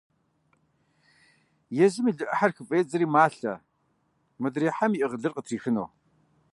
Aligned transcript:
Езым 1.85 2.05
и 2.09 2.11
лы 2.13 2.17
Ӏыхьэр 2.27 2.51
хыфӀедзэри, 2.55 3.07
малъэ, 3.13 3.53
модрей 4.41 4.71
хьэм 4.75 4.91
иӀыгъ 4.95 5.17
лыр 5.21 5.33
къытрихыну. 5.35 5.87